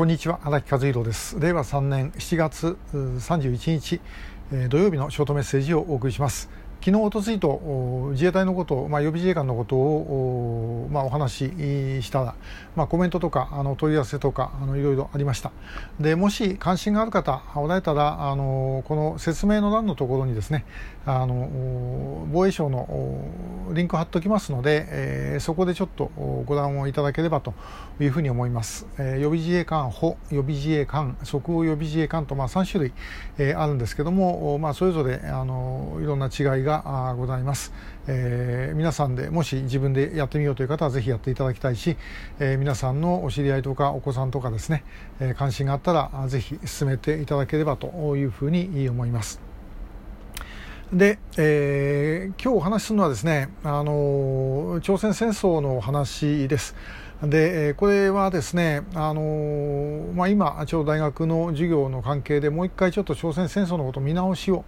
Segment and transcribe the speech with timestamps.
[0.00, 1.38] こんにちは荒木和弘です。
[1.38, 4.00] 令和3年7月31日
[4.70, 6.48] 土曜日のショートメッセージをお送りします。
[6.82, 11.50] 昨日、おとついと自衛隊のこと、まあ、予備自衛官のことを、まあ、お話
[12.00, 12.34] しした、
[12.74, 15.52] まあ、コメントとかあの問い合わせとかあのいろいろありました。
[16.00, 20.64] でもし関心がある方おられたらあのこの説明の欄のところにですね
[21.04, 23.24] あの防衛省の
[23.72, 26.06] リンク貼っておきますので、えー、そこでちょっと
[26.46, 27.54] ご覧をいただければと
[28.00, 32.92] いうふうに思います、えー、予備自衛官補予備自衛官即応予備自衛官と、まあ、3種類、
[33.38, 37.72] えー、あるんですけども、まあ、それぞれあのいろんな違いががございます、
[38.06, 41.96] えー、皆さんでもし自分でやってみようという方はぜひやっていただきたいし、
[42.38, 44.84] えー、皆さんのお知り合いとかお子さんとかですね、
[45.18, 49.40] えー、関心があったらぜひ進めていただければというふうに思います。
[50.92, 56.74] で、えー、今日お話しするのはですね、あの朝鮮戦争の話です。
[57.22, 64.64] でこれはですね、あのまあ、今、ちょうど大学の授業の関係でもう一回ちょっと朝鮮戦争のこと見直しを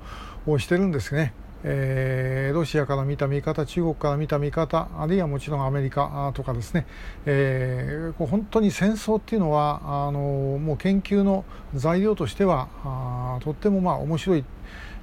[0.59, 1.33] してるんですね。
[1.65, 6.87] えー、ロシアから見た見方、中国から見た見方、あるいはもちろんアメリカとかですね、
[7.27, 10.21] えー、本当に戦争っていうのはあの
[10.59, 14.45] もう研究の材料としてはあとってもまあ面白い、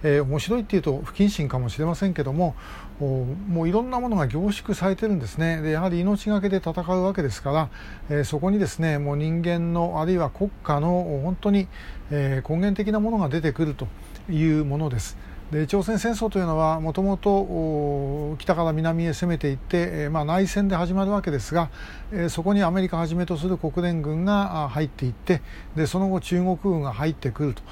[0.03, 2.55] えー、面白いっていうと不謹慎かもしれませんけども
[2.99, 7.69] もういろんなものが凝縮されてるんですねでやはり命がけで戦うわけですから、
[8.09, 11.67] えー、そこにですねもう人間のあるいは国家の本当に、
[12.11, 13.87] えー、根源的なものが出てくると
[14.29, 15.28] いうものです。
[15.51, 21.71] で朝鮮戦争というのはもともと北から南へ攻めていって、えー、まあ、内戦で始まるわけですが、
[22.11, 25.41] えー、そこにアメリカはじめとする国連軍が入っていって
[25.75, 27.63] でその後中国軍が入ってくると。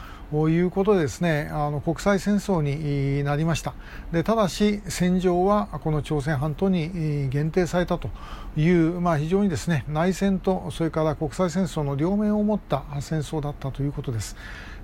[0.50, 3.74] いうことでですねあの国際戦争になりました
[4.12, 8.10] でただし戦場はこの朝鮮半島に限定されたと
[8.58, 14.36] いう、まあ、非常にですね内戦とそれから国際戦争の両面を持った戦争だったということです。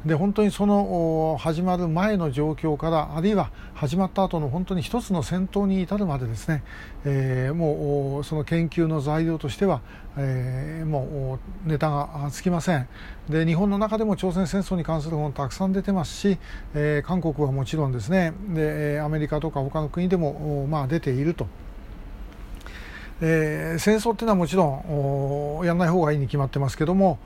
[0.05, 6.63] で本当にその始まる前の状況からあるいは始まった後の本当に一つの戦闘に至るまでですね、
[7.05, 9.81] えー、もうその研究の材料としては、
[10.17, 12.87] えー、もうネタがつきません
[13.29, 16.37] で日本の中でも朝鮮戦争に関する本たくさん出てますし、
[16.73, 21.47] えー、韓国はもちろんですねでアメリカとか他の国でも、まあ、出ていると。
[23.21, 27.19] えー、戦争っていうのはもちろんやらない方がいいに決まってますけども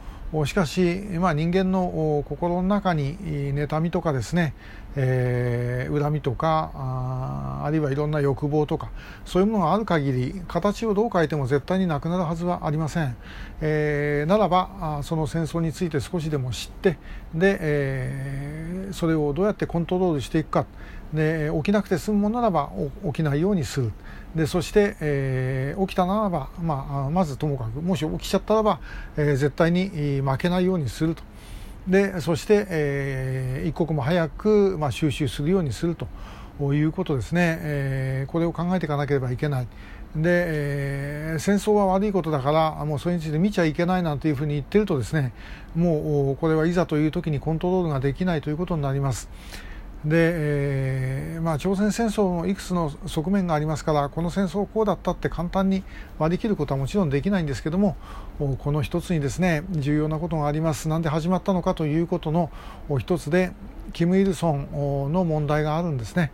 [0.45, 4.53] しかし、まあ、人間の心の中に妬みとかですね、
[4.97, 8.89] えー、恨みとかああるいはいろんな欲望とか
[9.25, 13.15] そういうものがある限り形をどう変えても絶対になくなるはずはありません、
[13.61, 16.97] えー、ならばその戦争について少しでも知って
[17.33, 20.65] で、えー、それをどうやってコントロールしていくか。
[21.13, 22.69] で起きなくて済むものならば
[23.05, 23.91] 起きないようにする。
[24.37, 28.79] でそして、えー、起きたならば、まあ、まずともかくもし起きちゃったらば、
[29.17, 31.23] えー、絶対に負けないようにすると
[31.87, 36.07] でそして、えー、一刻も早く、まあ、収集するようにすると
[36.73, 39.67] いうことですね、えー、これを考えていかなければいけない。
[40.15, 45.33] で、えー、戦争は悪いことだからもうそれについて見ちゃいけないなんていうふうに言ってるとですね
[45.75, 49.29] もうこれはいざという時にコントロールができないということになります。
[50.07, 55.83] で、えーまあ、朝鮮戦争のいくつの側面がありますからこの戦争こうだったって簡単に
[56.17, 57.95] 割り切ることはもちろんできないんですけども
[58.37, 62.49] この一つにですね重要なことがありますなんで始まったのかということの
[62.99, 63.51] 一つで
[63.93, 66.31] キム・イルソンの問題があるんですね、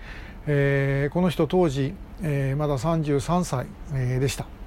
[0.47, 3.67] えー、この人当時、えー、まだ33歳、
[4.19, 4.62] でした。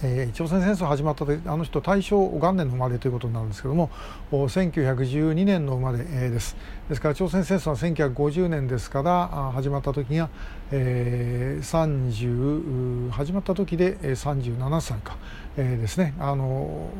[0.00, 3.90] えー、朝鮮戦争始まった時あの人大正元年の生まれということになるんですけども
[4.30, 6.56] 1912年の生まれです。
[6.88, 10.30] ですから朝鮮戦争は1950年ですから始まった時が、
[10.70, 15.16] えー、30始まった時で37歳か、
[15.56, 16.14] えー、ですね。
[16.20, 16.90] あの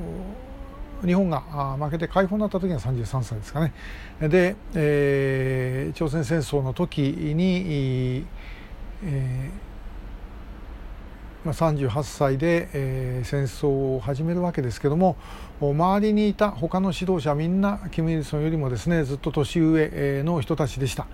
[1.04, 1.40] 日本が
[1.78, 3.72] 負けて解放になった時が33歳ですかね。
[4.20, 8.24] で、えー、朝鮮戦争の時に、
[9.04, 9.67] えー
[11.48, 15.16] まあ、38歳で、えー、戦争を始めるわけですけども
[15.60, 21.06] 周りにいた他の指導者みんなキム・イルソンよりもですねずっと年上の人たちでした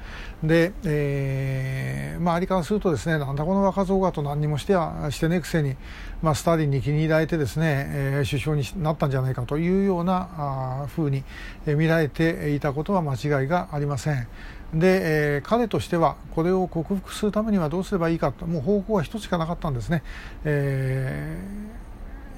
[0.42, 5.76] で、えー、まあありからするとですねなんだこの若造がと何にもしてはしてねくせに、
[6.20, 11.22] まあ、スターリンに気に入られてですね、えー、首相になったんじゃないかというようなあ風に
[11.64, 14.26] 見られていたことは間違いがありません。
[14.74, 20.02] で、えー、彼としてはこれを克服するためにはどうすればいいかともう方法は一つしかなかったんですね。
[20.44, 21.38] え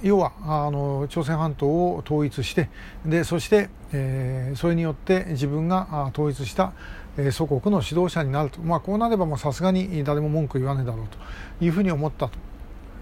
[0.02, 2.68] ー、要はあの朝鮮半島を統一して
[3.04, 6.72] でそして、えー、それによって自分が統一した、
[7.32, 12.38] 祖国の指導者になると、まあ、こうなればさすがに誰も文句言わねえだろうというふうに思ったと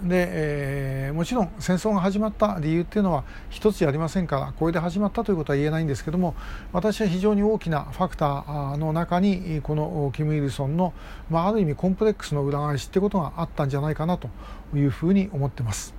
[0.03, 6.35] で、えー、もちろん戦争が始まった理由っていうのは一つじゃありませんからこれで始まったということは言えないんですけども
[6.73, 10.93] 私は非常に大きなファクターの中にこのキム・イルソンの、
[11.31, 14.29] まあ、ある意味コンプレックスの裏返しってことがあったんじゃないかなと
[14.75, 15.95] いうふうに思ってます。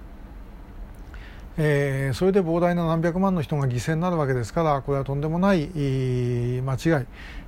[1.57, 6.61] えー、それで膨大な何百万の人が犠牲になるわけですからこれはとんでもない間違い、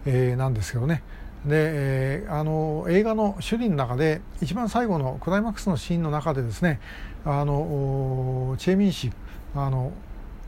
[0.05, 1.03] えー、なんですけどね。
[1.45, 6.79] で、えー、あの映画の首里の中で一番最後のクライマックスのシーンの中でですね
[7.25, 9.11] あのチェ・ミンシ
[9.55, 9.91] あの、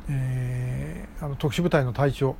[0.10, 0.49] えー、
[1.22, 2.36] あの特殊部隊の隊長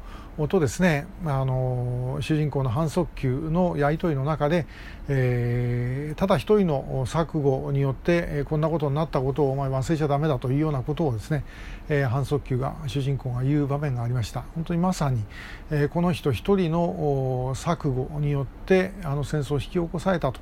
[0.48, 4.68] とですねあの主人公の反則球のやり取りの中で、
[5.10, 11.44] えー、ただ一人の錯誤によって、え、こんなことになったことをお前忘れちゃだめだというようなことをですね、
[11.90, 15.26] えー、反則球が主人公が言う場面がありました本当にまさに、
[15.72, 20.40] えー、この人一人の錯誤によってあの戦争を引き起こされたと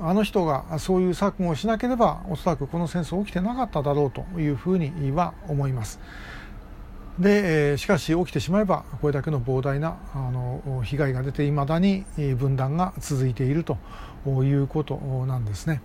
[0.00, 6.00] あの人がそういう錯誤をしなければおそらくこの戦争起きてなかっただろうというふうには思います。
[7.18, 12.04] で、しかし起きてしまえばこれだけの膨大なあの被害が出ていまだに
[12.38, 13.78] 分断が続いていると
[14.26, 14.96] いうこと
[15.26, 15.80] なんですね。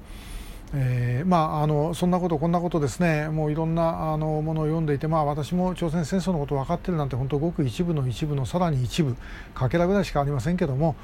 [0.74, 9.18] えー、まああのそんなことこんなことですねもういろんなあのものを読んでいて、まあ、私も朝鮮戦争のこと分かってるなんて本当ごく一部の一部のさらに一部
[9.54, 10.96] かけらぐらいしかありませんけども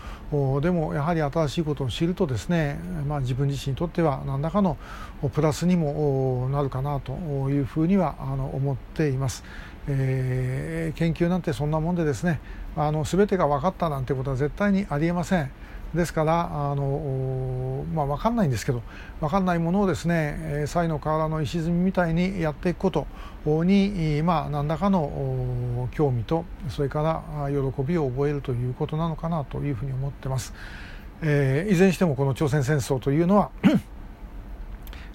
[0.61, 4.77] でもやはり新しいことを知るとですね、まあ、自分自身にとっては何らかの
[5.33, 7.13] プラスにもなるかなと
[7.49, 9.43] いうふうにはあの思っています。
[9.89, 12.41] えー、研究なんてそんなもんでですね
[12.75, 15.49] あの全てが分かったなんてことは絶対にありえません。
[15.93, 18.81] ですからあの、まあ、分かんないんですけど
[19.19, 23.07] 分かんないものをですね才の河原の石積みみたいにやっていくこと
[23.63, 30.53] に、まあ、何らかの興味とそれから喜びを覚えるということなのかなというふうに思ってます。
[31.21, 33.49] えー、いずれにしてもこの朝鮮戦争というのは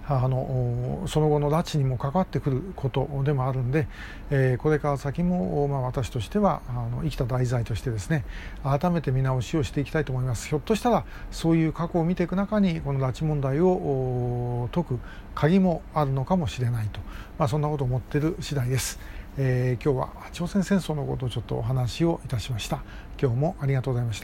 [0.08, 3.86] あのその後の拉致にも関わってくることでもあるんで、
[4.30, 8.24] え、これから先も、まあ、私としてはあの生きた題材としてですね
[8.64, 10.48] 改めて見直しをしていきたいと思います。
[10.48, 14.98] ひょっとしたらそういう過去を見ていく中にこの拉致問題を解く
[15.34, 17.00] 鍵もあるのかもしれないと、
[17.38, 18.98] まあ、そんなことを思っている次第です、
[19.38, 22.82] えー、今日は朝鮮戦争のことをちょっとお話をいたしました。
[23.20, 24.20] 今日もありがとうございました。